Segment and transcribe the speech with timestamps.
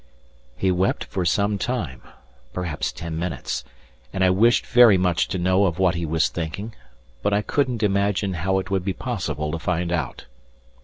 [0.57, 2.01] He wept for some time,
[2.53, 3.63] perhaps ten minutes,
[4.11, 6.73] and I wished very much to know of what he was thinking,
[7.21, 10.25] but I couldn't imagine how it would be possible to find out.